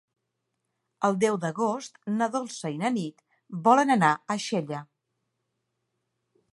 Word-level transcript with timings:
El 1.09 1.17
deu 1.23 1.37
d'agost 1.43 1.99
na 2.15 2.29
Dolça 2.37 2.73
i 2.77 2.81
na 2.85 2.93
Nit 2.97 3.23
volen 3.69 3.97
anar 4.01 4.11
a 4.37 4.41
Xella. 4.49 4.85